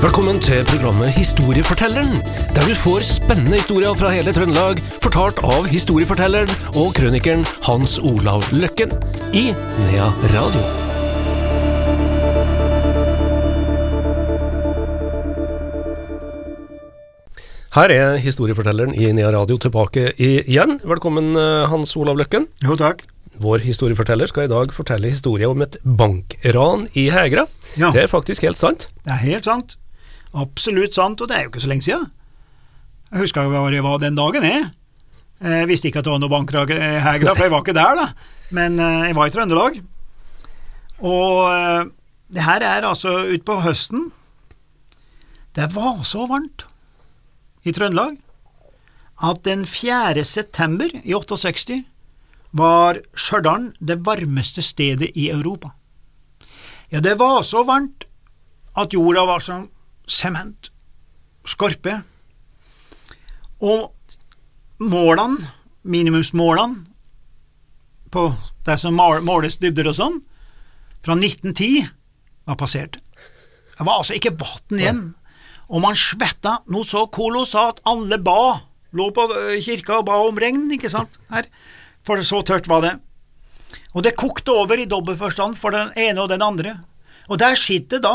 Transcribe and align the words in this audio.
Velkommen 0.00 0.38
til 0.40 0.62
programmet 0.64 1.10
Historiefortelleren, 1.12 2.14
der 2.56 2.62
du 2.64 2.72
får 2.72 3.02
spennende 3.04 3.58
historier 3.58 3.92
fra 3.92 4.08
hele 4.14 4.32
Trøndelag, 4.32 4.78
fortalt 5.04 5.42
av 5.44 5.66
historiefortelleren 5.68 6.48
og 6.80 6.94
krønikeren 6.96 7.42
Hans 7.66 7.98
Olav 8.00 8.46
Løkken 8.48 8.94
i 9.36 9.50
Nea 9.52 10.06
Radio. 10.32 10.62
Her 17.76 17.92
er 17.98 18.16
historiefortelleren 18.24 18.96
i 18.96 19.12
Nea 19.12 19.34
Radio 19.36 19.58
tilbake 19.60 20.14
igjen. 20.16 20.78
Velkommen, 20.80 21.36
eh, 21.36 21.68
Hans 21.68 21.92
Olav 22.00 22.16
Løkken. 22.16 22.48
Jo, 22.64 22.72
takk. 22.80 23.04
Vår 23.36 23.58
historieforteller 23.68 24.32
skal 24.32 24.48
i 24.48 24.54
dag 24.54 24.72
fortelle 24.72 25.12
historien 25.12 25.52
om 25.52 25.60
et 25.60 25.76
bankran 25.84 26.88
i 26.96 27.10
Hegra. 27.12 27.44
Ja. 27.76 27.92
Det 27.92 28.04
er 28.04 28.08
faktisk 28.08 28.48
helt 28.48 28.58
sant. 28.58 28.88
Det 29.04 29.12
er 29.12 29.22
helt 29.28 29.44
sant. 29.44 29.76
Absolutt 30.34 30.94
sant, 30.94 31.20
og 31.20 31.28
det 31.28 31.36
er 31.36 31.46
jo 31.46 31.52
ikke 31.52 31.62
så 31.64 31.70
lenge 31.70 31.86
siden. 31.86 32.10
Jeg 33.10 33.24
husker 33.24 33.48
hva 33.48 33.64
bare 33.64 33.82
var 33.82 33.98
den 33.98 34.18
dagen, 34.18 34.46
er. 34.46 34.68
Jeg 35.40 35.68
visste 35.70 35.88
ikke 35.88 36.02
at 36.02 36.06
det 36.06 36.12
var 36.12 36.20
noe 36.22 36.30
bankrag 36.30 36.70
her, 36.76 37.24
for 37.32 37.46
jeg 37.46 37.52
var 37.54 37.64
ikke 37.64 37.74
der, 37.74 37.98
da. 37.98 38.36
Men 38.54 38.78
eh, 38.78 39.08
jeg 39.08 39.16
var 39.16 39.30
i 39.30 39.34
Trøndelag. 39.34 39.78
Og 41.00 41.36
eh, 41.50 41.84
det 42.30 42.44
her 42.46 42.66
er 42.66 42.86
altså 42.86 43.14
utpå 43.34 43.60
høsten. 43.64 44.10
Det 45.56 45.70
var 45.74 46.02
så 46.06 46.26
varmt 46.30 46.66
i 47.66 47.72
Trøndelag 47.74 48.18
at 49.20 49.42
den 49.44 49.66
4. 49.68 50.22
september 50.24 50.92
i 51.02 51.12
68 51.12 51.82
var 52.56 53.00
Stjørdal 53.14 53.70
det 53.78 54.00
varmeste 54.06 54.62
stedet 54.64 55.10
i 55.14 55.28
Europa. 55.30 55.74
Ja, 56.90 57.00
det 57.00 57.18
var 57.20 57.42
så 57.46 57.62
varmt 57.66 58.06
at 58.78 58.94
jorda 58.94 59.26
var 59.28 59.42
som 59.44 59.68
sement, 60.10 60.70
skorpe, 61.46 62.00
og 63.60 63.92
målene, 64.80 65.50
minimumsmålene 65.80 66.86
på 68.12 68.26
det 68.66 68.76
som 68.80 68.96
måles 68.96 69.56
dybder 69.60 69.88
og 69.92 69.96
sånn, 69.96 70.18
fra 71.00 71.14
1910 71.16 71.86
var 72.48 72.58
passert. 72.60 72.98
Det 73.76 73.86
var 73.86 74.00
altså 74.02 74.16
ikke 74.16 74.34
vann 74.36 74.80
igjen, 74.80 75.04
og 75.70 75.84
man 75.84 75.96
svetta 75.96 76.58
noe 76.68 76.84
så 76.84 77.06
kolossalt. 77.12 77.78
Alle 77.88 78.18
ba, 78.20 78.58
lå 78.92 79.06
på 79.14 79.26
kirka 79.62 80.00
og 80.00 80.08
ba 80.10 80.18
om 80.26 80.40
regn, 80.40 80.66
ikke 80.74 80.90
sant, 80.92 81.16
her, 81.30 81.48
for 82.04 82.20
så 82.26 82.42
tørt 82.44 82.68
var 82.68 82.84
det. 82.84 82.96
Og 83.94 84.04
det 84.04 84.18
kokte 84.18 84.52
over 84.52 84.80
i 84.80 84.88
dobbel 84.90 85.16
forstand 85.18 85.56
for 85.58 85.74
den 85.74 85.94
ene 85.98 86.20
og 86.24 86.28
den 86.32 86.44
andre. 86.44 86.76
Og 87.30 87.38
der 87.40 87.56
sitter 87.58 88.02
da 88.02 88.14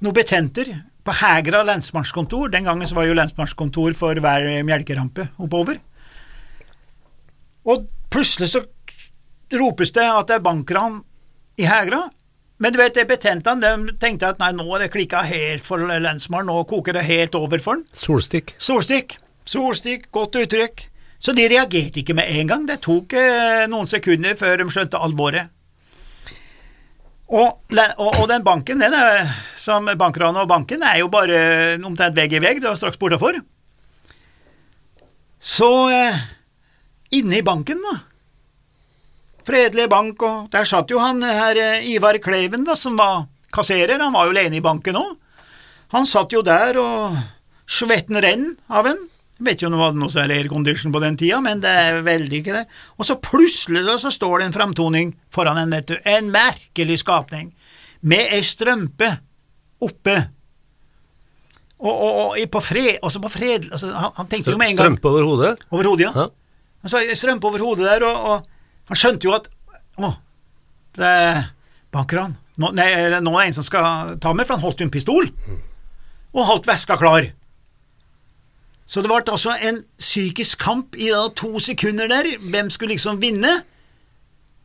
noen 0.00 0.16
betjenter 0.16 0.70
på 1.04 1.14
Hægra 1.16 1.62
lensmannskontor, 1.66 2.50
den 2.52 2.66
gangen 2.68 2.88
så 2.88 2.98
var 2.98 3.08
jo 3.08 3.16
lensmannskontor 3.16 3.96
for 3.98 4.20
hver 4.20 4.48
melkerampe 4.66 5.30
oppover. 5.40 5.80
Og 7.68 7.86
plutselig 8.12 8.50
så 8.52 8.64
ropes 9.60 9.92
det 9.96 10.06
at 10.06 10.28
det 10.28 10.38
er 10.38 10.44
bankran 10.44 11.00
i 11.60 11.68
Hægra, 11.68 12.04
men 12.60 12.74
du 12.74 12.76
vet, 12.76 12.98
betjentene 13.08 13.72
de 13.88 13.94
tenkte 14.00 14.28
at 14.28 14.40
nei, 14.40 14.50
nå 14.52 14.66
er 14.76 14.84
det 14.84 14.90
klikka 14.92 15.22
helt 15.24 15.64
for 15.64 15.80
lensmannen, 15.80 16.50
nå 16.52 16.66
koker 16.68 16.98
det 16.98 17.06
helt 17.08 17.36
over 17.38 17.62
for 17.62 17.78
han. 17.78 17.86
Solstikk. 17.96 18.52
Solstikk, 18.60 19.16
solstikk, 19.48 20.10
godt 20.12 20.36
uttrykk. 20.42 20.84
Så 21.20 21.32
de 21.36 21.46
reagerte 21.52 22.00
ikke 22.00 22.16
med 22.16 22.28
en 22.32 22.48
gang, 22.48 22.66
det 22.68 22.78
tok 22.84 23.12
eh, 23.16 23.64
noen 23.68 23.88
sekunder 23.88 24.36
før 24.40 24.60
de 24.60 24.68
skjønte 24.72 25.00
alvoret. 25.00 25.52
Og, 27.30 27.62
og, 27.70 28.08
og 28.10 28.26
den 28.26 28.42
banken, 28.42 28.82
den 28.82 28.94
er, 28.96 29.28
som 29.58 29.86
bankranet 29.86 30.42
og 30.42 30.50
banken, 30.50 30.82
er 30.82 30.98
jo 30.98 31.10
bare 31.12 31.78
omtrent 31.86 32.16
vegg 32.18 32.34
i 32.34 32.42
vegg, 32.42 32.58
det 32.58 32.66
var 32.66 32.78
straks 32.78 32.98
bortafor. 32.98 33.38
Så 35.40 35.70
eh, 35.94 36.18
inne 37.16 37.38
i 37.38 37.44
banken, 37.46 37.78
da, 37.86 38.00
Fredelig 39.50 39.88
bank, 39.90 40.20
og 40.22 40.50
der 40.52 40.66
satt 40.68 40.90
jo 40.92 41.00
han 41.00 41.22
her 41.24 41.58
eh, 41.58 41.86
Ivar 41.94 42.18
Kleiven, 42.22 42.66
da, 42.66 42.76
som 42.76 42.98
var 42.98 43.24
kasserer, 43.54 43.98
han 43.98 44.14
var 44.14 44.28
jo 44.28 44.34
alene 44.34 44.58
i 44.58 44.64
banken 44.64 44.98
òg. 45.00 45.14
Han 45.94 46.06
satt 46.06 46.34
jo 46.34 46.42
der, 46.46 46.78
og 46.78 47.16
svetten 47.70 48.20
renn 48.22 48.52
av 48.70 48.86
en. 48.90 49.00
Vet 49.40 49.56
ikke 49.56 49.70
om 49.70 49.74
det 49.76 49.80
var 49.80 49.94
noe 49.96 50.12
særlig 50.12 50.36
aircondition 50.36 50.92
på 50.92 51.00
den 51.00 51.16
tida, 51.16 51.38
men 51.40 51.62
det 51.62 51.70
er 51.70 52.02
veldig 52.04 52.40
ikke 52.42 52.58
det. 52.58 52.66
Og 53.00 53.06
så 53.08 53.16
plutselig 53.24 53.86
da, 53.86 53.94
så 54.00 54.12
står 54.12 54.42
det 54.42 54.48
en 54.50 54.56
framtoning 54.58 55.14
foran 55.32 55.56
en, 55.62 55.72
vet 55.72 55.88
du, 55.88 55.94
en 56.04 56.28
merkelig 56.34 56.98
skapning, 57.00 57.48
med 58.04 58.34
ei 58.36 58.42
strømpe 58.44 59.08
oppe. 59.80 60.16
Og, 61.80 61.88
og, 61.88 62.36
og 62.36 62.52
på 62.52 62.60
fred, 62.60 62.98
også 63.00 63.22
på 63.24 63.32
fred, 63.32 63.70
altså, 63.72 63.94
han, 63.96 64.12
han 64.18 64.28
tenkte 64.28 64.52
jo 64.52 64.60
med 64.60 64.74
en 64.74 64.76
gang 64.76 64.90
Strømpe 64.90 65.08
over 65.08 65.24
hodet. 65.30 65.64
over 65.72 65.88
hodet, 65.88 66.04
ja. 66.10 66.12
Ja. 66.26 66.28
Han 66.84 66.92
sa 66.92 67.00
strømpe 67.16 67.48
over 67.48 67.64
hodet 67.64 67.88
der, 67.88 68.04
og, 68.04 68.28
og 68.28 68.92
han 68.92 69.00
skjønte 69.00 69.28
jo 69.28 69.32
at 69.36 69.48
å, 70.00 70.12
det 70.96 71.08
er 71.08 71.42
bankran. 71.92 72.36
Nå, 72.60 72.74
nei, 72.76 72.90
nå 73.24 73.32
er 73.32 73.46
det 73.46 73.48
en 73.48 73.56
som 73.56 73.64
skal 73.64 74.16
ta 74.20 74.32
meg, 74.36 74.44
for 74.44 74.58
han 74.58 74.64
holdt 74.64 74.84
jo 74.84 74.88
en 74.88 74.92
pistol, 74.92 75.28
og 76.36 76.48
holdt 76.52 76.68
veska 76.68 77.00
klar. 77.00 77.30
Så 78.90 79.02
det 79.02 79.10
ble 79.10 79.22
altså 79.22 79.54
en 79.54 79.84
psykisk 80.02 80.58
kamp 80.64 80.96
i 80.98 81.12
da 81.14 81.28
to 81.38 81.60
sekunder 81.62 82.10
der. 82.10 82.32
Hvem 82.42 82.70
skulle 82.74 82.96
liksom 82.96 83.20
vinne? 83.22 83.60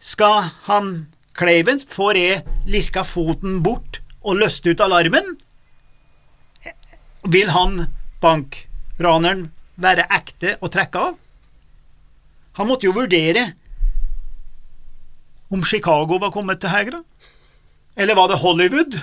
Skal 0.01 0.49
han 0.65 0.95
Kleiven 1.37 1.77
få 1.79 2.09
re 2.15 2.39
lirka 2.65 3.03
foten 3.05 3.59
bort 3.61 3.99
og 4.25 4.39
løste 4.39 4.73
ut 4.73 4.81
alarmen? 4.81 5.35
Vil 7.29 7.51
han 7.53 7.85
bankraneren 8.23 9.49
være 9.81 10.07
ekte 10.17 10.55
og 10.61 10.71
trekke 10.73 11.05
av? 11.11 11.19
Han 12.55 12.69
måtte 12.69 12.87
jo 12.87 12.95
vurdere 12.95 13.51
om 15.53 15.61
Chicago 15.63 16.17
var 16.17 16.31
kommet 16.33 16.61
til 16.63 16.71
Hegra, 16.73 17.03
eller 17.95 18.17
var 18.17 18.31
det 18.31 18.39
Hollywood? 18.41 18.95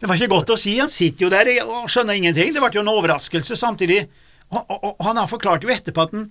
Det 0.00 0.08
var 0.08 0.18
ikke 0.18 0.32
godt 0.32 0.50
å 0.50 0.58
si, 0.58 0.74
han 0.80 0.90
sitter 0.90 1.26
jo 1.26 1.30
der 1.32 1.50
og 1.62 1.86
skjønner 1.92 2.18
ingenting, 2.18 2.50
det 2.52 2.62
ble 2.62 2.72
jo 2.74 2.82
en 2.82 2.90
overraskelse 2.92 3.56
samtidig, 3.56 4.02
og, 4.52 4.62
og, 4.70 4.84
og 4.98 5.04
han 5.06 5.20
har 5.20 5.30
forklart 5.30 5.64
jo 5.64 5.72
etterpå 5.72 6.04
at 6.04 6.14
han, 6.14 6.26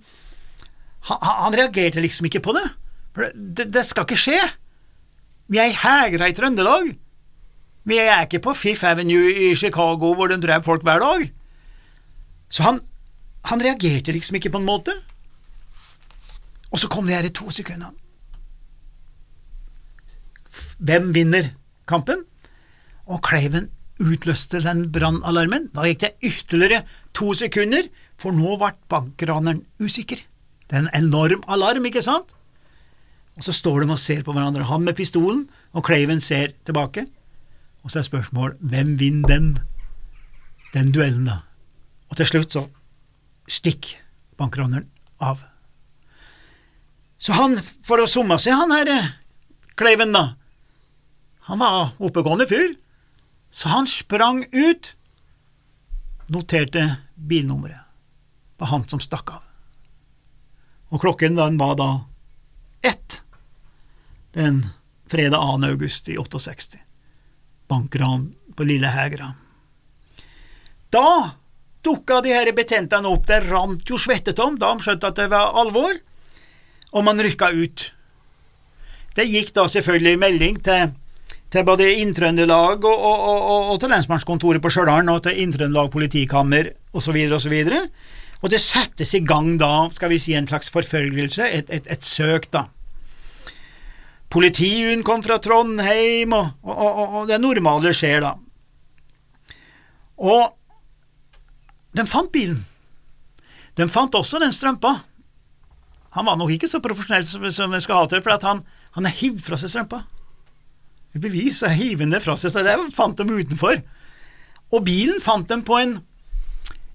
han, 1.10 1.24
han 1.44 1.56
reagerte 1.58 2.02
liksom 2.04 2.28
ikke 2.28 2.42
på 2.44 2.54
det, 2.56 2.66
for 3.14 3.30
det, 3.34 3.68
det 3.74 3.84
skal 3.86 4.06
ikke 4.06 4.20
skje. 4.20 4.40
Vi 5.52 5.60
er 5.60 5.70
i 5.70 5.76
Hegra 5.76 6.30
i 6.30 6.36
Trøndelag. 6.36 6.94
Vi 7.84 7.98
er 8.00 8.24
ikke 8.24 8.40
på 8.46 8.54
Fifth 8.56 8.86
Avenue 8.88 9.28
i 9.28 9.52
Chicago 9.58 10.14
hvor 10.16 10.30
de 10.32 10.40
drev 10.40 10.64
folk 10.64 10.82
hver 10.86 11.02
dag. 11.02 11.26
Så 12.48 12.64
han, 12.64 12.80
han 13.44 13.62
reagerte 13.62 14.14
liksom 14.14 14.38
ikke 14.38 14.54
på 14.54 14.62
en 14.62 14.68
måte. 14.68 14.94
Og 16.72 16.80
så 16.80 16.88
kom 16.90 17.06
det 17.06 17.14
her 17.14 17.28
i 17.28 17.34
to 17.34 17.50
sekunder. 17.52 17.92
Hvem 20.78 21.12
vinner 21.14 21.52
kampen? 21.88 22.24
Og 23.06 23.20
Kleiven 23.22 23.68
utløste 24.02 24.60
den 24.64 24.88
brannalarmen. 24.92 25.68
Da 25.74 25.86
gikk 25.86 26.02
det 26.02 26.14
ytterligere 26.24 26.84
to 27.14 27.34
sekunder, 27.38 27.88
for 28.18 28.34
nå 28.34 28.56
ble 28.58 28.72
bankraneren 28.90 29.64
usikker. 29.82 30.22
Det 30.68 30.78
er 30.78 30.86
en 30.86 30.94
enorm 30.96 31.44
alarm, 31.50 31.86
ikke 31.86 32.02
sant? 32.02 32.34
Og 33.34 33.46
så 33.46 33.54
står 33.54 33.82
de 33.82 33.94
og 33.94 33.98
ser 33.98 34.22
på 34.26 34.34
hverandre, 34.34 34.66
han 34.66 34.84
med 34.86 34.96
pistolen, 34.98 35.48
og 35.74 35.84
Kleiven 35.86 36.22
ser 36.22 36.54
tilbake. 36.66 37.06
Og 37.82 37.90
så 37.90 38.00
er 38.00 38.06
spørsmålet 38.06 38.62
hvem 38.62 38.94
vinner 38.98 39.28
den, 39.28 39.50
den 40.74 40.92
duellen, 40.94 41.26
da? 41.28 41.42
Og 42.10 42.18
til 42.18 42.30
slutt 42.30 42.54
så 42.54 42.68
stikker 43.50 43.98
bankraneren 44.38 44.86
av. 45.22 45.42
Så 47.18 47.34
han, 47.34 47.58
for 47.86 48.02
å 48.02 48.08
summe 48.10 48.38
seg, 48.42 48.56
han 48.58 48.72
her 48.74 48.90
Kleiven, 49.74 50.14
da, 50.14 50.34
han 51.50 51.60
var 51.60 51.94
oppegående 51.98 52.46
fyr, 52.48 52.72
så 53.54 53.68
han 53.68 53.86
sprang 53.86 54.44
ut, 54.52 54.96
noterte 56.26 56.96
bilnummeret. 57.14 57.86
Var 58.58 58.66
han 58.66 58.88
som 58.88 58.98
stakk 59.00 59.30
av. 59.30 59.44
Og 60.90 60.98
klokken 61.04 61.38
den 61.38 61.58
var 61.60 61.76
da 61.78 61.88
ett 62.82 63.20
den 64.34 64.58
fredag 65.06 65.38
2. 65.38 65.68
august 65.70 66.10
i 66.10 66.16
68. 66.18 66.80
Bankran 67.70 68.34
på 68.56 68.66
Lille 68.66 68.90
Hegra. 68.90 69.30
Da 70.90 71.30
dukka 71.86 72.20
de 72.26 72.34
her 72.34 72.50
betjentene 72.58 73.06
opp, 73.06 73.26
det 73.30 73.38
rant 73.46 73.86
jo 73.86 74.00
svettetom 74.02 74.58
da 74.58 74.72
de 74.74 74.82
skjønte 74.82 75.14
at 75.14 75.22
det 75.22 75.28
var 75.30 75.54
alvor, 75.62 75.94
og 76.90 77.06
man 77.06 77.22
rykka 77.22 77.54
ut. 77.54 77.86
Det 79.14 79.30
gikk 79.30 79.54
da 79.54 79.68
selvfølgelig 79.70 80.18
melding 80.26 80.62
til, 80.66 80.90
til 81.54 81.62
både 81.66 81.86
Inntrøndelag 82.02 82.82
og, 82.82 82.98
og, 82.98 83.24
og, 83.30 83.70
og, 83.70 83.76
til 83.78 83.92
lensmannskontoret 83.94 84.62
på 84.62 84.72
Stjørdal 84.74 85.06
og 85.12 85.22
til 85.22 85.38
Inntrøndelag 85.44 85.92
politikammer 85.94 86.72
osv. 86.96 87.18
osv. 87.38 87.54
Og 87.62 87.88
og 88.44 88.50
det 88.52 88.60
settes 88.60 89.14
i 89.16 89.22
gang 89.24 89.54
da, 89.56 89.86
skal 89.94 90.10
vi 90.12 90.18
si, 90.20 90.34
en 90.36 90.48
slags 90.48 90.68
forfølgelse, 90.72 91.46
et, 91.48 91.70
et, 91.72 91.86
et 91.88 92.04
søk, 92.04 92.50
da. 92.52 92.66
Politihund 94.28 95.04
kom 95.06 95.22
fra 95.24 95.38
Trondheim, 95.40 96.34
og, 96.36 96.50
og, 96.66 97.22
det 97.30 97.38
normale 97.40 97.94
skjer 97.96 98.20
da. 98.20 98.34
Og 100.20 100.52
de 101.96 102.04
fant 102.10 102.28
bilen. 102.34 102.60
De 103.78 103.88
fant 103.88 104.14
også 104.14 104.42
den 104.42 104.52
strømpa. 104.52 104.92
Han 106.18 106.28
var 106.28 106.36
nok 106.36 106.52
ikke 106.52 106.68
så 106.68 106.82
profesjonell 106.84 107.24
som 107.24 107.72
vi 107.72 107.80
skal 107.80 108.02
ha 108.02 108.10
til, 108.10 108.20
for 108.22 108.44
han, 108.44 108.60
han 108.98 109.08
hivd 109.08 109.40
fra 109.46 109.56
seg 109.58 109.72
strømpa. 109.72 110.04
Bevis 111.14 111.62
er 111.62 111.76
hivende 111.78 112.18
fra 112.22 112.34
seg, 112.38 112.50
så 112.50 112.64
det 112.66 112.74
fant 112.96 113.18
de 113.18 113.26
utenfor. 113.26 113.78
Og 114.74 114.82
bilen 114.86 115.20
fant 115.22 115.46
dem 115.50 115.62
på 115.66 115.78
en, 115.78 115.98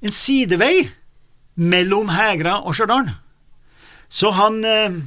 en 0.04 0.14
sidevei 0.14 0.90
mellom 1.60 2.12
Hegra 2.12 2.60
og 2.64 2.76
Stjørdal. 2.76 3.14
Så 4.10 4.32
han, 4.36 4.64
eh, 4.66 4.98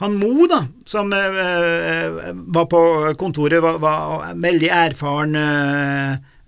han 0.00 0.16
Mo, 0.18 0.48
da, 0.50 0.64
som 0.88 1.12
eh, 1.14 1.38
eh, 1.44 2.32
var 2.34 2.66
på 2.70 2.80
kontoret, 3.20 3.62
var, 3.62 3.78
var 3.82 4.34
veldig 4.34 4.70
erfaren, 4.74 5.36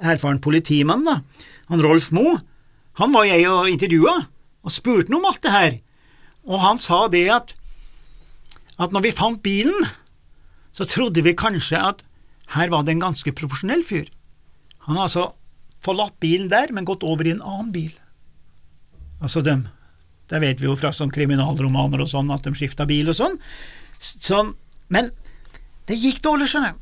erfaren 0.01 0.43
politimann, 0.43 1.07
da. 1.07 1.21
Han 1.71 1.85
Rolf 1.85 2.11
Mo, 2.13 2.35
han 2.99 3.15
var 3.15 3.29
jeg 3.29 3.47
og 3.49 3.71
intervjua, 3.71 4.17
og 4.67 4.75
spurte 4.75 5.09
han 5.09 5.21
om 5.21 5.31
alt 5.31 5.43
det 5.47 5.55
her. 5.55 5.79
Og 6.51 6.61
han 6.65 6.81
sa 6.81 7.05
det 7.13 7.29
at, 7.33 7.55
at 8.81 8.93
når 8.93 9.07
vi 9.07 9.17
fant 9.17 9.43
bilen, 9.45 9.87
så 10.75 10.87
trodde 10.89 11.23
vi 11.23 11.37
kanskje 11.37 11.79
at 11.79 12.05
her 12.57 12.71
var 12.73 12.87
det 12.87 12.97
en 12.97 13.05
ganske 13.05 13.33
profesjonell 13.37 13.83
fyr. 13.87 14.09
Han 14.87 14.99
har 14.99 15.09
altså 15.09 15.27
forlatt 15.85 16.17
bilen 16.23 16.49
der, 16.51 16.73
men 16.75 16.89
gått 16.89 17.05
over 17.07 17.27
i 17.27 17.35
en 17.35 17.45
annen 17.45 17.71
bil. 17.75 17.93
Altså 19.21 19.43
dem. 19.45 19.67
Det 20.31 20.41
vet 20.43 20.61
vi 20.63 20.69
jo 20.69 20.77
fra 20.79 20.93
sånn 20.95 21.13
kriminalromaner 21.15 22.03
og 22.03 22.11
sånn, 22.11 22.31
at 22.35 22.47
de 22.47 22.55
skifta 22.57 22.87
bil 22.89 23.11
og 23.11 23.19
sånn. 23.19 23.39
sånn. 24.01 24.55
Men 24.91 25.11
det 25.91 25.99
gikk 25.99 26.23
dårlig, 26.27 26.51
skjønner 26.51 26.73
jeg. 26.73 26.81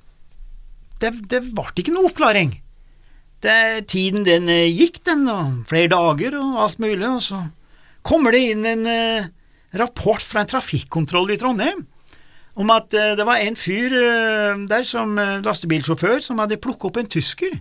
Det, 1.03 1.13
det 1.31 1.43
ble 1.55 1.69
ikke 1.77 1.95
noe 1.95 2.11
oppklaring. 2.11 2.57
Det, 3.45 3.55
tiden 3.93 4.25
den 4.27 4.49
eh, 4.51 4.67
gikk, 4.67 5.03
den, 5.07 5.29
og 5.31 5.69
flere 5.71 5.93
dager 5.93 6.35
og 6.41 6.59
alt 6.65 6.81
mulig, 6.83 7.07
og 7.07 7.23
så 7.23 7.45
kommer 8.07 8.35
det 8.35 8.41
inn 8.51 8.67
en 8.67 8.89
eh, 8.91 9.29
rapport 9.79 10.25
fra 10.25 10.43
en 10.43 10.51
trafikkontroll 10.51 11.31
i 11.31 11.39
Trondheim 11.39 11.85
om 12.59 12.75
at 12.75 12.95
eh, 12.97 13.15
det 13.19 13.27
var 13.27 13.43
en 13.43 13.57
fyr 13.59 13.95
eh, 13.95 14.67
der 14.71 14.85
som 14.87 15.15
eh, 15.21 15.39
lastebilsjåfør 15.45 16.21
som 16.25 16.43
hadde 16.43 16.61
plukket 16.63 16.91
opp 16.91 17.01
en 17.01 17.11
tysker 17.15 17.57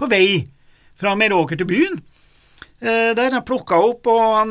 på 0.00 0.08
vei 0.10 0.26
fra 0.98 1.14
Meråker 1.18 1.58
til 1.60 1.68
byen. 1.70 2.02
Der 2.84 3.32
han 3.32 3.44
plukka 3.46 3.78
opp, 3.80 4.08
og 4.10 4.20
han 4.34 4.50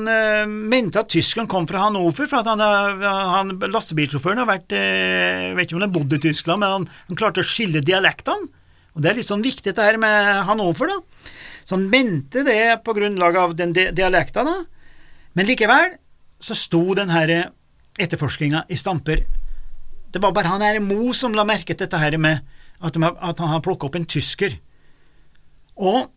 mente 0.71 0.97
at 0.97 1.09
tyskeren 1.11 1.45
kom 1.51 1.67
fra 1.69 1.83
Hannover, 1.83 2.25
for 2.25 2.39
at 2.39 2.47
han, 2.47 2.61
han 2.63 3.51
lastebilsjåføren 3.61 4.39
har 4.41 4.47
vært 4.47 4.73
Jeg 4.73 5.51
vet 5.53 5.67
ikke 5.67 5.77
om 5.77 5.83
han 5.83 5.93
bodde 5.93 6.17
i 6.17 6.23
Tyskland, 6.23 6.63
men 6.63 6.71
han, 6.71 6.87
han 7.11 7.19
klarte 7.19 7.43
å 7.43 7.47
skille 7.47 7.83
dialektene. 7.85 8.47
Og 8.95 9.03
Det 9.03 9.11
er 9.11 9.19
litt 9.19 9.29
sånn 9.29 9.43
viktig 9.43 9.67
dette 9.67 9.85
her 9.85 9.99
med 10.01 10.47
Hannover, 10.47 10.95
da. 10.95 11.27
Så 11.67 11.75
han 11.77 11.85
mente 11.91 12.41
det 12.47 12.79
på 12.87 12.95
grunnlag 12.97 13.37
av 13.43 13.53
den 13.59 13.75
dialekta, 13.75 14.47
da. 14.47 14.55
Men 15.37 15.49
likevel 15.51 15.93
så 16.41 16.57
sto 16.57 16.81
den 16.97 17.13
her 17.13 17.35
etterforskninga 17.99 18.65
i 18.69 18.77
stamper. 18.77 19.25
Det 20.13 20.21
var 20.21 20.33
bare 20.33 20.51
han 20.53 20.61
her 20.61 20.79
Mo 20.83 21.13
som 21.13 21.33
la 21.33 21.45
merke 21.45 21.73
til 21.73 21.85
dette 21.85 21.99
her 21.99 22.17
med 22.21 22.41
at, 22.83 22.97
at 22.97 23.39
han 23.39 23.51
hadde 23.51 23.65
plukka 23.65 23.87
opp 23.87 23.97
en 23.97 24.09
tysker. 24.09 24.57
Og 25.77 26.09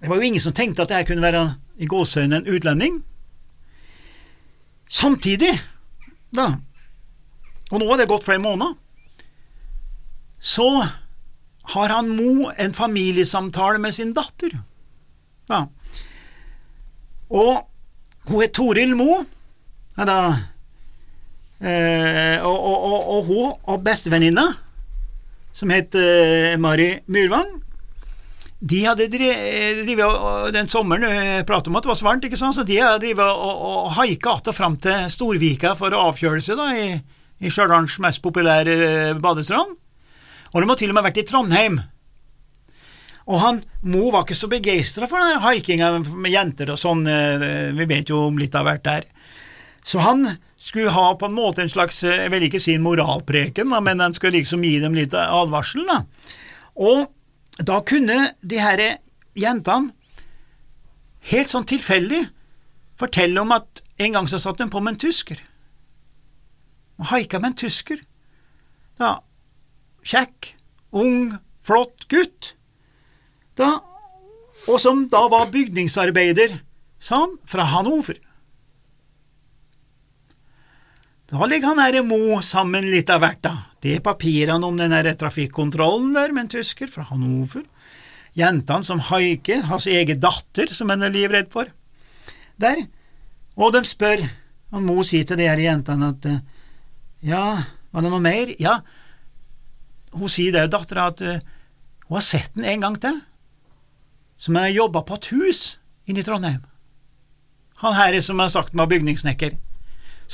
det 0.00 0.10
var 0.10 0.20
jo 0.20 0.28
ingen 0.28 0.42
som 0.42 0.52
tenkte 0.52 0.84
at 0.84 0.90
det 0.90 1.00
her 1.00 1.08
kunne 1.08 1.24
være 1.24 1.44
i 1.80 1.88
gåseøynene 1.88 2.42
en 2.42 2.56
utlending. 2.56 2.98
Samtidig, 4.90 5.50
da, 6.36 6.50
og 7.72 7.80
nå 7.80 7.88
har 7.88 8.02
det 8.02 8.10
gått 8.10 8.26
flere 8.26 8.42
måneder, 8.44 8.76
så 10.38 10.68
har 11.72 11.94
han 11.94 12.12
Mo 12.12 12.50
en 12.50 12.74
familiesamtale 12.76 13.80
med 13.80 13.94
sin 13.96 14.12
datter. 14.14 14.58
Ja. 15.48 15.64
Og 17.32 17.64
hun 18.28 18.44
er 18.44 18.52
Toril 18.52 18.92
Mo, 18.96 19.22
ja, 19.96 20.04
da, 20.04 20.18
eh, 21.60 22.38
og, 22.42 22.56
og, 22.56 22.86
og, 22.88 23.10
og 23.16 23.28
hun 23.28 23.52
og 23.70 23.84
bestevenninna, 23.84 24.48
som 25.54 25.70
het 25.70 25.94
eh, 25.98 26.56
Mari 26.58 26.90
Myrvang, 27.06 27.60
de 28.64 28.80
hadde 28.86 29.10
drevet 29.12 30.54
den 30.54 30.68
sommeren 30.72 31.04
jeg 31.04 31.44
pratet 31.48 31.68
om 31.68 31.76
at 31.76 31.84
det 31.84 31.90
var 31.90 32.04
varmt, 32.06 32.24
ikke 32.24 32.38
sant, 32.40 32.56
så 32.56 32.64
de 32.64 32.78
hadde 32.80 33.02
drevet 33.02 33.24
og, 33.28 33.90
haika 33.98 34.30
att 34.30 34.48
og 34.48 34.54
fram 34.54 34.76
til 34.76 35.10
Storvika 35.10 35.74
for 35.76 35.92
å 35.92 36.06
avkjøle 36.08 36.40
seg 36.40 36.56
da, 36.56 36.70
i, 36.72 36.94
i 37.44 37.50
Stjørdals 37.52 37.98
mest 38.00 38.22
populære 38.24 38.76
eh, 38.86 39.18
badestrand. 39.20 39.76
Og 40.54 40.62
de 40.62 40.70
har 40.70 40.78
til 40.78 40.94
og 40.94 40.96
med 40.96 41.04
vært 41.04 41.20
i 41.20 41.26
Trondheim. 41.28 41.80
Og 43.24 43.40
han, 43.40 43.60
Mo 43.82 44.10
var 44.14 44.24
ikke 44.24 44.38
så 44.38 44.48
begeistra 44.52 45.08
for 45.10 45.20
den 45.20 45.42
haikinga 45.42 45.90
med 46.04 46.32
jenter 46.32 46.72
og 46.72 46.80
sånn, 46.80 47.04
eh, 47.08 47.72
vi 47.76 47.88
vet 47.90 48.12
jo 48.12 48.26
om 48.30 48.40
litt 48.40 48.56
av 48.56 48.68
hvert 48.68 48.84
der. 48.86 49.08
Så 49.84 50.00
han 50.04 50.24
skulle 50.64 50.94
ha 50.94 51.10
på 51.18 51.28
en 51.28 51.36
måte 51.36 51.60
en 51.64 51.68
slags, 51.68 52.00
jeg 52.06 52.30
vil 52.32 52.46
ikke 52.46 52.60
si 52.62 52.76
en 52.78 52.84
moralpreken, 52.86 53.68
da, 53.72 53.82
men 53.84 54.00
den 54.00 54.14
skulle 54.16 54.38
liksom 54.38 54.64
gi 54.64 54.78
dem 54.80 54.96
litt 54.96 55.12
advarsel. 55.12 55.84
da. 55.88 56.00
Og 56.80 57.04
da 57.60 57.82
kunne 57.86 58.32
de 58.40 58.62
her 58.62 58.80
jentene 59.38 59.92
helt 61.28 61.50
sånn 61.50 61.68
tilfeldig 61.68 62.24
fortelle 63.00 63.42
om 63.42 63.52
at 63.54 63.82
en 64.00 64.16
gang 64.16 64.28
så 64.30 64.40
satt 64.40 64.60
de 64.60 64.68
på 64.70 64.80
med 64.82 64.96
en 64.96 65.02
tysker. 65.04 65.38
Og 67.00 67.10
haika 67.12 67.40
med 67.42 67.52
en 67.52 67.60
tysker. 67.64 68.00
Da, 69.00 69.18
kjekk, 70.06 70.54
ung, 70.94 71.34
flott 71.64 72.06
gutt. 72.08 72.54
Da, 73.58 73.76
og 74.64 74.78
som 74.80 75.04
da 75.12 75.26
var 75.30 75.52
bygningsarbeider, 75.52 76.60
sa 77.02 77.24
han, 77.26 77.36
fra 77.44 77.66
Hannover. 77.68 78.18
Da 81.34 81.46
ligger 81.50 81.72
han 81.72 81.80
her 81.82 81.96
i 81.98 82.02
Mo 82.06 82.38
sammen 82.46 82.86
litt 82.86 83.08
av 83.10 83.24
hvert, 83.24 83.40
da. 83.42 83.54
Det 83.82 83.96
er 83.96 84.02
papirene 84.04 84.68
om 84.68 84.76
den 84.78 84.92
her 84.94 85.08
trafikkontrollen 85.18 86.12
der 86.14 86.30
med 86.30 86.44
en 86.44 86.50
tysker 86.52 86.86
fra 86.92 87.02
Hannover. 87.08 87.64
Jentene 88.38 88.86
som 88.86 89.02
haiker, 89.02 89.64
hans 89.66 89.88
egen 89.90 90.20
datter 90.22 90.70
som 90.70 90.92
han 90.94 91.02
er 91.02 91.10
livredd 91.10 91.50
for. 91.50 91.72
Der. 92.62 92.84
Og 93.58 93.74
de 93.74 93.82
spør, 93.86 94.22
og 94.70 94.86
Mo 94.86 95.02
sier 95.06 95.26
til 95.26 95.40
de 95.42 95.48
her 95.50 95.58
jentene 95.58 96.12
at 96.14 96.30
eh, 96.30 96.38
ja, 97.26 97.42
var 97.90 98.06
det 98.06 98.14
noe 98.14 98.22
mer? 98.22 98.54
Ja, 98.62 98.78
hun 100.14 100.30
sier 100.30 100.54
det, 100.54 100.68
dattera, 100.70 101.08
at 101.10 101.22
uh, 101.24 101.42
hun 102.06 102.20
har 102.20 102.26
sett 102.26 102.54
den 102.54 102.68
en 102.68 102.86
gang 102.86 103.00
til, 103.02 103.18
som 104.38 104.58
har 104.60 104.70
jobba 104.70 105.02
på 105.02 105.18
et 105.18 105.30
hus 105.34 105.60
inne 106.06 106.22
i 106.22 106.26
Trondheim. 106.26 106.62
Han 107.82 107.98
her 107.98 108.20
som 108.22 108.38
har 108.38 108.54
sagt 108.54 108.76
var 108.78 108.86
bygningssnekker. 108.92 109.58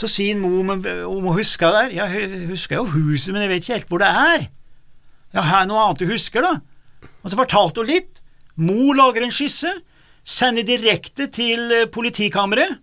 Så 0.00 0.08
sier 0.08 0.38
Mo 0.40 0.62
om 0.62 0.80
hun 0.80 1.36
husker 1.36 1.74
der. 1.74 1.92
Ja, 1.92 2.06
jeg 2.08 2.46
husker 2.48 2.80
jo 2.80 2.86
huset, 2.88 3.34
men 3.34 3.44
jeg 3.44 3.52
vet 3.52 3.64
ikke 3.64 3.76
helt 3.76 3.90
hvor 3.92 4.00
det 4.00 4.08
er. 4.08 4.46
Ja, 5.34 5.44
her 5.44 5.58
er 5.62 5.68
noe 5.68 5.82
annet 5.84 6.00
du 6.00 6.08
husker, 6.08 6.46
da? 6.46 7.08
Og 7.20 7.30
så 7.30 7.38
fortalte 7.38 7.82
hun 7.82 7.90
litt. 7.90 8.22
Mo 8.56 8.94
lager 8.96 9.26
en 9.26 9.34
skisse, 9.34 9.70
sender 10.24 10.64
direkte 10.66 11.28
til 11.32 11.68
eh, 11.76 11.88
politikammeret. 11.92 12.80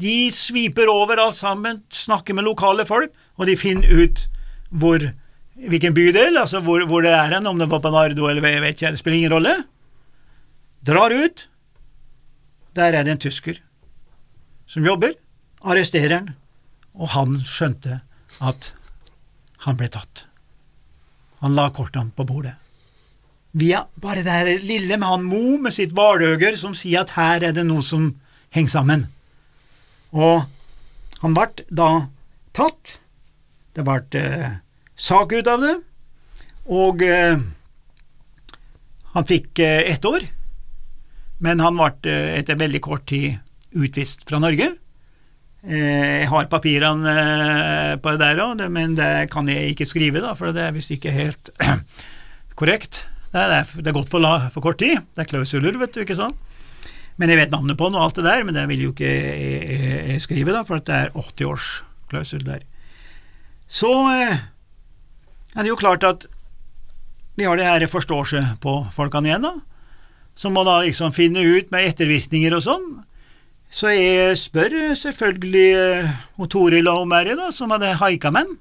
De 0.00 0.32
sviper 0.34 0.90
over 0.90 1.20
alt 1.20 1.36
sammen, 1.36 1.82
snakker 1.92 2.34
med 2.34 2.48
lokale 2.48 2.86
folk, 2.88 3.14
og 3.38 3.46
de 3.46 3.56
finner 3.60 4.02
ut 4.02 4.26
hvor, 4.70 5.02
hvilken 5.60 5.94
bydel, 5.94 6.38
altså 6.40 6.62
hvor, 6.64 6.86
hvor 6.88 7.04
det 7.04 7.12
er 7.14 7.36
hen, 7.36 7.48
om 7.50 7.58
det 7.60 7.70
var 7.70 7.82
på 7.84 7.92
Nardo 7.92 8.28
eller 8.30 8.46
jeg 8.48 8.64
vet 8.64 8.78
ikke, 8.78 8.92
det 8.96 9.02
spiller 9.02 9.18
ingen 9.20 9.34
rolle. 9.36 9.56
Drar 10.86 11.12
ut. 11.12 11.46
Der 12.76 12.96
er 12.96 13.04
det 13.04 13.14
en 13.14 13.26
tysker 13.28 13.58
som 14.70 14.86
jobber 14.86 15.14
arresterer 15.60 16.16
han, 16.16 16.32
og 16.94 17.12
han 17.14 17.38
skjønte 17.46 18.00
at 18.40 18.72
han 19.66 19.76
ble 19.76 19.90
tatt. 19.92 20.26
Han 21.40 21.56
la 21.56 21.68
kortene 21.72 22.12
på 22.16 22.26
bordet. 22.28 22.56
Via 23.52 23.82
bare 23.98 24.22
det 24.22 24.60
lille 24.62 24.96
med 24.96 25.08
han 25.08 25.26
Mo 25.26 25.58
med 25.58 25.74
sitt 25.74 25.92
hvaløger 25.96 26.56
som 26.58 26.76
sier 26.78 27.02
at 27.02 27.16
her 27.16 27.48
er 27.48 27.54
det 27.56 27.66
noe 27.66 27.82
som 27.82 28.12
henger 28.54 28.74
sammen. 28.76 29.06
Og 30.14 30.44
han 31.20 31.36
ble 31.36 31.66
da 31.68 31.90
tatt. 32.56 32.98
Det 33.74 33.84
ble 33.86 34.20
eh, 34.20 34.60
sak 34.98 35.32
ut 35.32 35.48
av 35.48 35.62
det, 35.62 35.74
og 36.70 37.02
eh, 37.06 37.38
han 39.14 39.26
fikk 39.26 39.58
eh, 39.62 39.90
ett 39.92 40.04
år, 40.04 40.26
men 41.42 41.62
han 41.62 41.78
ble 41.78 42.10
eh, 42.10 42.38
etter 42.40 42.58
veldig 42.58 42.80
kort 42.84 43.06
tid 43.10 43.38
utvist 43.70 44.26
fra 44.28 44.40
Norge. 44.42 44.72
Eh, 45.60 46.22
jeg 46.22 46.28
har 46.30 46.48
papirene 46.48 47.12
eh, 47.12 47.94
på 48.00 48.14
det 48.14 48.22
der 48.22 48.40
òg, 48.46 48.62
men 48.72 48.94
det 48.96 49.28
kan 49.32 49.48
jeg 49.50 49.74
ikke 49.74 49.88
skrive, 49.88 50.22
da, 50.24 50.32
for 50.38 50.56
det 50.56 50.62
er 50.64 50.76
visst 50.76 50.92
ikke 50.94 51.12
helt 51.12 51.52
korrekt. 52.60 53.04
Det 53.30 53.42
er, 53.44 53.68
det 53.76 53.90
er 53.90 53.96
godt 53.96 54.08
for, 54.10 54.24
la, 54.24 54.48
for, 54.50 54.64
kort 54.64 54.80
tid. 54.80 55.02
Det 55.14 55.26
er 55.26 55.28
klausuler, 55.28 55.76
vet 55.78 55.92
du, 55.94 56.00
ikke 56.02 56.16
sant. 56.18 56.38
Men 57.20 57.28
jeg 57.28 57.42
vet 57.42 57.52
navnet 57.52 57.76
på 57.76 57.90
den 57.90 57.98
og 57.98 58.06
alt 58.06 58.16
det 58.16 58.24
der, 58.24 58.44
men 58.48 58.56
det 58.56 58.64
vil 58.70 58.86
jo 58.86 58.94
ikke 58.94 59.10
jeg, 59.10 59.60
jeg, 59.68 60.00
jeg 60.14 60.24
skrive, 60.24 60.54
da, 60.56 60.64
for 60.64 60.80
det 60.80 60.96
er 60.96 61.12
80 61.12 61.50
års 61.50 61.68
klausul 62.10 62.46
der. 62.46 62.64
Så 63.70 63.90
eh, 64.16 64.40
er 65.54 65.60
det 65.60 65.68
jo 65.68 65.78
klart 65.78 66.06
at 66.08 66.24
vi 67.36 67.44
har 67.44 67.60
det 67.60 67.68
her 67.68 67.84
forståelse 67.88 68.42
på 68.64 68.74
folkene 68.92 69.28
igjen, 69.28 69.44
da. 69.44 69.52
som 70.36 70.56
må 70.56 70.64
da 70.64 70.80
liksom 70.82 71.12
finne 71.12 71.44
ut 71.44 71.70
med 71.72 71.92
ettervirkninger 71.92 72.56
og 72.56 72.64
sånn. 72.64 72.88
Så 73.70 73.92
jeg 73.94 74.38
spør 74.38 74.74
selvfølgelig 74.98 75.68
eh, 75.78 76.10
Toril 76.50 76.90
og 76.90 77.06
Mary, 77.08 77.36
da, 77.38 77.52
som 77.54 77.70
hadde 77.70 77.94
haika 78.00 78.34
med 78.34 78.58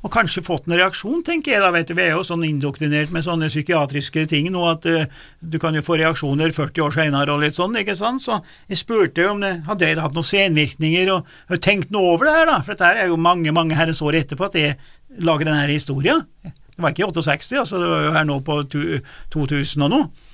og 0.00 0.12
kanskje 0.14 0.42
fått 0.44 0.68
en 0.68 0.78
reaksjon, 0.78 1.20
tenker 1.24 1.52
jeg 1.52 1.60
da, 1.60 1.70
vet 1.74 1.90
du, 1.90 1.94
vi 1.98 2.06
er 2.06 2.14
jo 2.14 2.22
sånn 2.24 2.44
indoktrinert 2.46 3.12
med 3.12 3.24
sånne 3.26 3.50
psykiatriske 3.52 4.24
ting 4.30 4.48
nå 4.52 4.62
at 4.70 4.86
uh, 4.88 5.02
du 5.40 5.58
kan 5.60 5.76
jo 5.76 5.82
få 5.84 5.98
reaksjoner 6.00 6.54
40 6.56 6.86
år 6.86 6.94
senere 6.94 7.34
og 7.34 7.42
litt 7.44 7.56
sånn, 7.56 7.76
ikke 7.76 7.96
sant, 7.98 8.24
så 8.24 8.38
jeg 8.70 8.80
spurte 8.80 9.28
om 9.28 9.44
det 9.44 9.52
hadde 9.68 9.92
hatt 10.00 10.16
noen 10.16 10.30
senvirkninger 10.30 11.12
og, 11.12 11.28
har 11.50 11.60
tenkt 11.60 11.92
noe 11.92 12.14
over 12.14 12.30
det 12.30 12.38
her, 12.38 12.48
da, 12.48 12.56
for 12.64 12.72
dette 12.72 13.04
er 13.04 13.12
jo 13.12 13.20
mange, 13.20 13.52
mange 13.52 13.76
herrens 13.76 14.00
år 14.04 14.22
etterpå 14.22 14.48
at 14.48 14.56
jeg 14.56 14.78
lager 15.26 15.50
denne 15.50 15.68
historien. 15.68 16.24
Det 16.46 16.80
var 16.80 16.94
ikke 16.94 17.04
i 17.04 17.10
68, 17.10 17.60
altså, 17.60 17.82
det 17.82 17.92
var 17.92 18.04
jo 18.06 18.16
her 18.16 18.28
nå 18.28 18.40
på 18.46 18.56
2000 18.70 19.84
og 19.84 19.92
noe. 19.92 20.28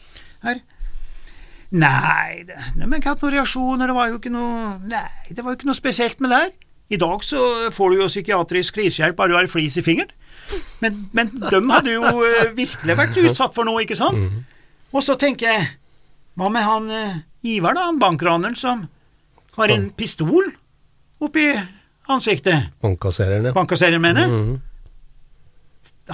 Her. 0.47 0.63
Nei, 1.75 2.45
det, 2.47 2.57
men 2.79 3.01
ikke 3.01 3.15
hatt 3.15 3.25
noen 3.25 3.35
reaksjoner, 3.35 3.91
det 3.91 3.97
var 3.97 4.13
jo 4.13 4.21
ikke 4.21 4.31
noe 4.31 4.77
Nei, 4.87 5.09
det 5.33 5.43
var 5.43 5.51
jo 5.51 5.59
ikke 5.59 5.69
noe 5.71 5.79
spesielt 5.79 6.23
med 6.23 6.31
det 6.31 6.43
her. 6.45 6.53
I 6.95 6.99
dag 7.03 7.25
så 7.27 7.41
får 7.75 7.91
du 7.91 7.97
jo 7.99 8.07
psykiatrisk 8.07 8.77
krisehjelp 8.79 9.17
bare 9.19 9.33
du 9.33 9.39
har 9.41 9.49
flis 9.51 9.75
i 9.81 9.83
fingeren. 9.83 10.13
Men, 10.79 11.01
men 11.17 11.33
de 11.35 11.59
hadde 11.73 11.97
jo 11.97 12.05
uh, 12.07 12.53
virkelig 12.55 12.97
vært 13.01 13.19
utsatt 13.25 13.57
for 13.57 13.67
noe, 13.67 13.83
ikke 13.83 13.99
sant? 13.99 14.21
Mm. 14.23 14.45
Og 14.95 15.03
så 15.03 15.17
tenker 15.19 15.51
jeg, 15.51 15.65
hva 16.39 16.51
med 16.53 16.63
han 16.63 16.87
uh, 16.93 17.17
Ivar, 17.47 17.75
da, 17.75 17.89
han 17.89 17.99
bankraneren 17.99 18.55
som 18.59 18.87
har 19.57 19.73
en 19.75 19.89
pistol 19.99 20.53
oppi 21.23 21.49
ansiktet? 22.13 22.71
Bankkassereren, 22.85 23.51
ja. 23.51 23.57
Bankkassereren, 23.57 24.03
mener 24.05 24.23
jeg. 24.23 24.31
Mm. 24.31 24.57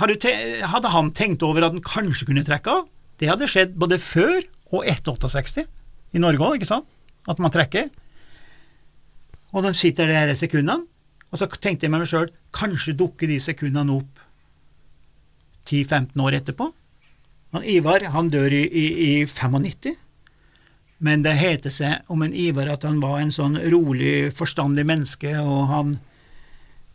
Hadde, 0.00 0.32
hadde 0.72 0.94
han 0.94 1.12
tenkt 1.12 1.44
over 1.44 1.66
at 1.66 1.76
han 1.76 1.84
kanskje 1.84 2.30
kunne 2.30 2.46
trekke 2.46 2.78
av? 2.78 2.88
Det 3.20 3.28
hadde 3.28 3.50
skjedd 3.50 3.76
både 3.76 4.00
før 4.00 4.40
og 4.72 4.86
etter 4.88 5.14
68 5.14 5.66
i 6.16 6.20
Norge 6.22 6.44
òg, 6.44 6.58
ikke 6.58 6.68
sant? 6.68 6.88
At 7.28 7.40
man 7.42 7.52
trekker. 7.54 7.90
Og 9.52 9.64
de 9.66 9.72
sitter 9.76 10.10
der 10.10 10.32
i 10.32 10.36
sekundene. 10.38 10.88
Og 11.32 11.40
så 11.40 11.48
tenkte 11.48 11.86
jeg 11.86 11.92
med 11.92 12.02
meg 12.02 12.10
sjøl, 12.10 12.28
kanskje 12.52 12.96
dukker 12.96 13.30
de 13.30 13.38
sekundene 13.40 13.94
opp 13.96 14.20
10-15 15.68 16.20
år 16.20 16.36
etterpå. 16.42 16.68
Han 17.52 17.64
Ivar 17.68 18.04
han 18.12 18.28
dør 18.32 18.52
i, 18.52 18.64
i, 18.64 18.86
i 19.06 19.12
95, 19.28 19.96
men 21.04 21.24
det 21.24 21.34
heter 21.40 21.72
seg 21.72 22.12
om 22.12 22.22
en 22.24 22.36
Ivar 22.36 22.70
at 22.72 22.84
han 22.88 23.00
var 23.02 23.20
en 23.20 23.32
sånn 23.34 23.58
rolig, 23.72 24.30
forstandig 24.36 24.84
menneske, 24.88 25.34
og 25.40 25.66
han 25.72 25.96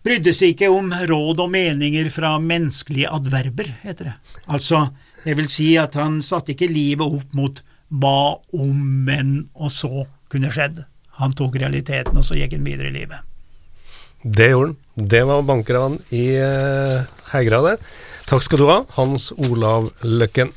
brydde 0.05 0.34
seg 0.34 0.53
ikke 0.53 0.72
om 0.74 0.93
råd 1.10 1.43
og 1.43 1.51
meninger 1.53 2.10
fra 2.13 2.38
menneskelige 2.41 3.12
adverber, 3.13 3.74
heter 3.84 4.12
det. 4.12 4.15
Altså, 4.46 4.88
det 5.25 5.36
vil 5.38 5.50
si 5.51 5.74
at 5.81 5.98
han 6.00 6.22
satte 6.25 6.53
ikke 6.53 6.69
livet 6.72 7.05
opp 7.05 7.36
mot 7.38 7.62
hva 7.88 8.38
om, 8.53 8.77
men, 9.08 9.48
og 9.56 9.72
så 9.72 10.06
kunne 10.32 10.51
skjedd. 10.53 10.84
Han 11.22 11.34
tok 11.38 11.58
realiteten, 11.62 12.17
og 12.20 12.25
så 12.25 12.38
gikk 12.38 12.58
han 12.58 12.67
videre 12.67 12.91
i 12.91 12.98
livet. 13.00 13.24
Det 14.24 14.51
gjorde 14.51 14.74
han. 14.74 14.77
Det 15.13 15.24
var 15.29 15.46
bankerne 15.46 16.00
i 16.15 16.25
uh, 16.41 17.06
Hegra. 17.32 17.75
Takk 18.27 18.44
skal 18.46 18.62
du 18.62 18.67
ha, 18.70 18.82
Hans 18.98 19.29
Olav 19.38 19.91
Løkken. 20.03 20.51